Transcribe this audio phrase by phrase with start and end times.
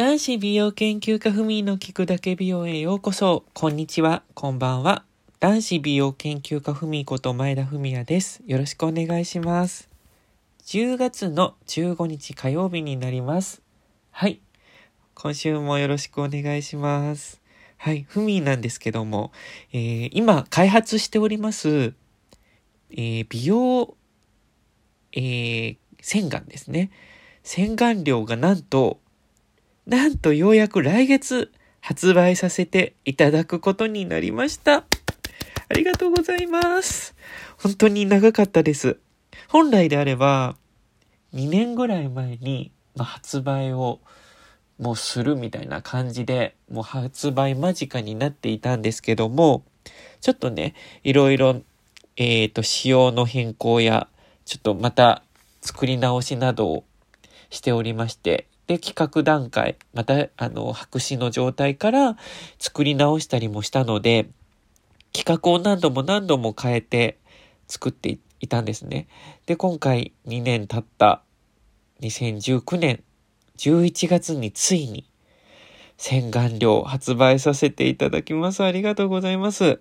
[0.00, 3.44] 男子美容研究家ふみの聞くだけ美容へようこそ。
[3.52, 5.04] こんにちは、こんばんは。
[5.40, 8.40] 男子美容研究家ふみこと前田文也です。
[8.46, 9.90] よろしくお願いします。
[10.64, 13.60] 10月の15日火曜日になります。
[14.10, 14.40] はい。
[15.12, 17.42] 今週もよろしくお願いします。
[17.76, 18.06] はい。
[18.08, 19.32] ふみなんですけども、
[19.74, 21.92] えー、今開発しております、
[22.90, 23.94] えー、美容、
[25.12, 26.90] えー、洗顔ですね。
[27.42, 28.98] 洗顔料がなんと、
[29.90, 34.84] なんとようやく来月発売させていただくことになりました。
[35.68, 37.16] ありがとうございます。
[37.58, 39.00] 本当に長かったです。
[39.48, 40.54] 本来であれば、
[41.34, 43.98] 2年ぐらい前に、まあ、発売を
[44.78, 49.64] もうするみたいな感じで、もう発売間近になっていたんですけども、
[50.20, 51.62] ちょっとね、いろいろ、
[52.16, 54.06] えっ、ー、と、仕様の変更や、
[54.44, 55.24] ちょっとまた
[55.60, 56.84] 作り直しなどを
[57.50, 62.16] しておりまして、で、企画段階、また、あの、白紙の状態から
[62.60, 64.28] 作り直したりもしたので、
[65.12, 67.18] 企画を何度も何度も変えて
[67.66, 69.08] 作っていたんですね。
[69.46, 71.24] で、今回2年経った
[72.00, 73.02] 2019年
[73.56, 75.04] 11月についに
[75.96, 78.62] 洗顔料発売させていただきます。
[78.62, 79.80] ありがとうございます。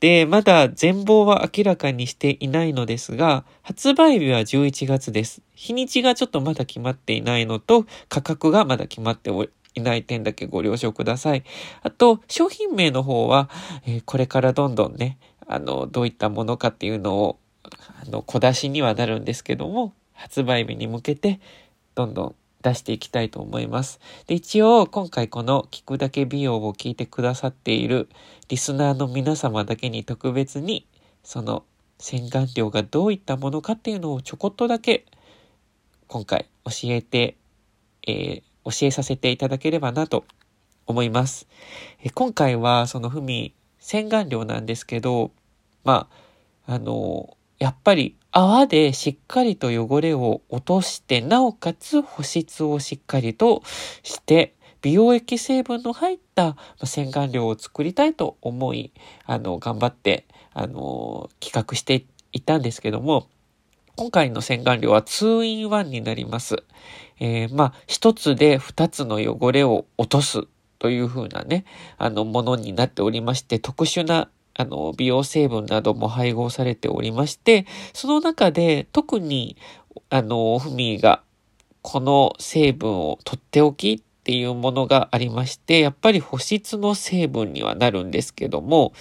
[0.00, 5.42] で、まだ全貌は明らかにしていないのですが、発売日は11月です。
[5.54, 9.30] 日にちがちょっとまだ決まっていないのと、価格がまだ決まって
[9.74, 11.44] いない点だけご了承ください。
[11.82, 13.50] あと、商品名の方は、
[13.86, 17.38] えー、これからどんどんね、あの、どういったものかっていうのを、
[18.02, 21.40] あの、小出しにはなるんですけども、発売日に向けて、
[21.94, 24.00] どんどん出していきたいと思います。
[24.26, 28.08] で、一応今回この聞くだけ美容を聞いてくださっている
[28.48, 30.86] リスナーの皆様だけに特別に
[31.22, 31.64] その
[31.98, 35.06] 洗顔料がどういったものかっていうのをちょこっとだけ
[36.06, 37.36] 今回教えて、
[38.06, 40.24] えー、教えさせていただければなと
[40.86, 41.46] 思います。
[42.02, 45.30] え今回はそのふみ洗顔料なんですけど、
[45.84, 46.08] ま
[46.66, 53.62] あ、あの、やっぱり泡でしっかりと汚れを落として、なおかつ保湿をしっかりと
[54.02, 58.92] して、美容液成分の入った洗顔料を作りたいと思い、
[59.26, 63.28] あの、頑張って、あの、企画していたんですけども、
[63.96, 66.62] 今回の洗顔料は 2in1 になります。
[67.18, 70.44] えー、まあ、一つで二つの汚れを落とす
[70.78, 71.64] という風なね、
[71.98, 74.30] あの、ものになっておりまして、特殊な
[74.60, 79.56] あの、美容成分なども配合されておりまして、その中で特に、
[80.10, 81.22] あの、ふみが
[81.82, 88.92] この成分をとっておきっていうものがありまして、やっぱり保湿の成分にはなるんですけども、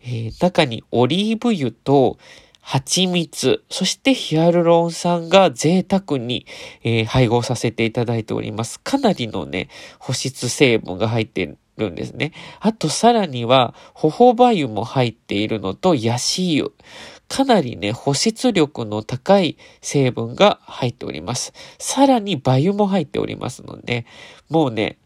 [0.00, 2.18] えー、中にオリーブ油と
[2.60, 6.46] 蜂蜜、そしてヒアルロン酸が贅沢に、
[6.82, 8.80] えー、配合させていただいております。
[8.80, 9.68] かなりのね、
[9.98, 12.32] 保湿成分が入ってるんですね。
[12.60, 16.72] あとさらには、ホホバ油も入っているのと、ヤシ油。
[17.28, 21.52] かなりね、保湿力の高い成分が入っております。
[21.78, 24.06] さらに、バ油も入っておりますので、
[24.48, 24.98] もうね、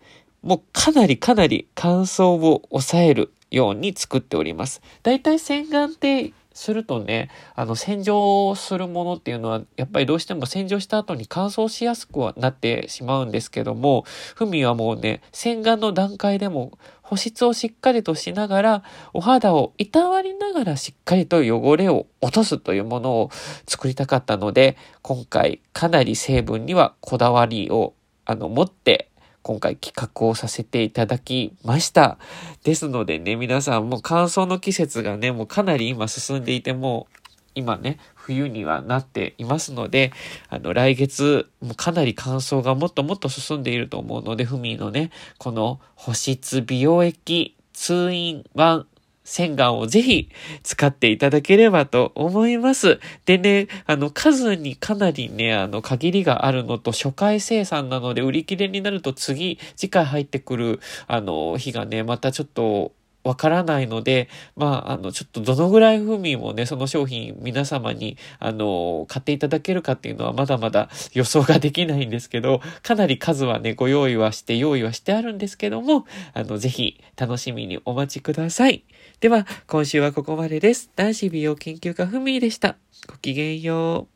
[0.43, 4.81] もうかなりかなり乾燥を抑えるように作っております。
[5.03, 23.31] だいたい洗顔ってするとね、あの、洗浄するものっていうのは、やっぱりどうしても洗浄した後に乾燥しやすくはなってしまうんですけども、ふみはもうね、洗顔の段階でも保湿をしっかりとしながら、お肌をいたわりながらしっかりと汚れを落とすというものを
[23.69, 27.93] 作りたかったので、今回かなり成分にはこだわりを、
[28.25, 29.11] あの、持って
[29.47, 32.19] 今回企画をさせていただきました。
[32.65, 40.11] ですのでね、皆さんもう乾燥の季節がね、もうかなり今進んでいてもう、今ね、冬にはなっていますので、
[40.49, 48.87] あの、来月、もかなり乾燥がもっともっと進んでいると思うので、ふみのね、この保湿美容液通院ワン
[49.27, 50.31] 洗顔をぜひ
[50.63, 53.01] 使っていただければと思います。
[53.27, 62.93] でね、あの、数にかなりね、あの、限りがあるのと、初回生産なので売り切れになると次、次回入ってくる、あの、日がね、またちょっと、
[63.27, 78.85] わからないので、まあ、あの、ちょっとどのぐらい風味もね、その商品皆様に、あの、買っていただけるかっていうのはまだまだ予想ができないんですけど、かなり数はね、ご用意はして、用意はしてあるんですけども、あの、ぜひ楽しみにお待ちください。
[79.19, 80.93] では、今週はここまでです。
[80.95, 82.77] 男子美容研究家ふみでした。
[83.09, 84.16] ごきげんよう。